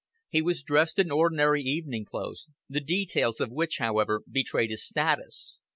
[0.29, 5.61] He was dressed in ordinary evening clothes, the details of which, however, betrayed his status.